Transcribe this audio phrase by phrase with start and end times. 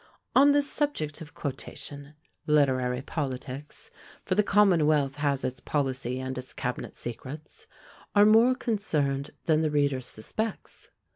[0.35, 2.15] On this subject of quotation,
[2.47, 3.91] literary politics,
[4.25, 7.67] for the commonwealth has its policy and its cabinet secrets,
[8.15, 10.89] are more concerned than the reader suspects.